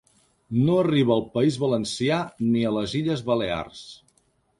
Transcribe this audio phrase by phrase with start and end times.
[0.67, 2.17] No arriba al País Valencià
[2.55, 3.83] ni a les Illes Balears.